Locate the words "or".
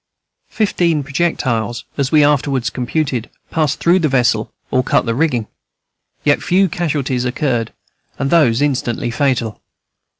4.71-4.81